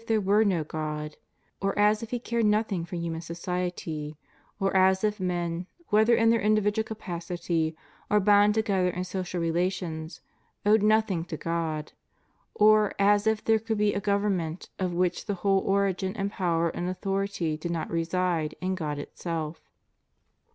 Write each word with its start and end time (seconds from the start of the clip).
there 0.07 0.19
were 0.19 0.43
no 0.43 0.63
God; 0.63 1.15
or 1.61 1.77
as 1.77 2.01
if 2.01 2.09
He 2.09 2.17
cared 2.17 2.47
nothing 2.47 2.85
for 2.85 2.95
human 2.95 3.21
society; 3.21 4.17
or 4.59 4.75
as 4.75 5.03
if 5.03 5.19
men, 5.19 5.67
whether 5.89 6.15
in 6.15 6.31
their 6.31 6.41
individual 6.41 6.83
capacity 6.83 7.75
or 8.09 8.19
bound 8.19 8.55
together 8.55 8.89
in 8.89 9.03
social 9.03 9.39
relations, 9.39 10.19
owed 10.65 10.81
nothing 10.81 11.23
to 11.25 11.37
God; 11.37 11.91
or 12.55 12.95
as 12.97 13.27
if 13.27 13.43
there 13.45 13.59
could 13.59 13.77
be 13.77 13.93
a 13.93 14.01
govenmient 14.01 14.69
of 14.79 14.91
which 14.91 15.27
the 15.27 15.35
whole 15.45 15.59
origin 15.59 16.15
and 16.17 16.31
power 16.31 16.69
and 16.69 16.89
authority 16.89 17.55
did 17.55 17.69
not 17.69 17.91
reside 17.91 18.55
in 18.59 18.73
God 18.73 18.97
Himself. 18.97 19.61